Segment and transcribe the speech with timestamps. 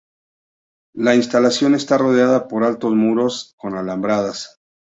[0.95, 4.59] La instalación está rodeada por altos muros con alambradas.